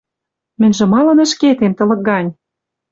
[0.59, 2.29] Мӹньжӹ малын ӹшкетем, тылык гань?